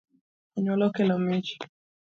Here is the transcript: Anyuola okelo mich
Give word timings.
Anyuola 0.55 0.83
okelo 0.89 1.15
mich 1.27 1.49